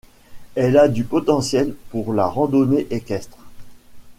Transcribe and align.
Elle 0.55 0.77
a 0.79 0.87
du 0.87 1.03
potentiel 1.03 1.75
pour 1.91 2.11
la 2.13 2.25
randonnée 2.25 2.87
équestre. 2.89 3.37